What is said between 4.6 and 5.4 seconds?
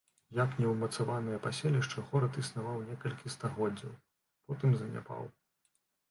заняпаў.